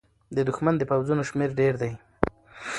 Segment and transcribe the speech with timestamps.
[0.35, 1.91] د دښمن د پوځونو شمېر ډېر دی.